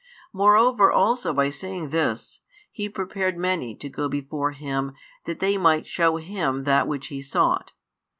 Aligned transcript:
Moreover 0.33 0.91
also 0.91 1.31
by 1.31 1.51
saying 1.51 1.89
this, 1.89 2.39
He 2.71 2.89
prepared 2.89 3.37
many 3.37 3.75
to 3.75 3.87
go 3.87 4.09
before 4.09 4.49
Him 4.53 4.93
that 5.25 5.37
they 5.39 5.57
might 5.59 5.85
shew 5.85 6.15
Him 6.17 6.63
that 6.63 6.87
which 6.87 7.09
He 7.09 7.21
sought. 7.21 7.73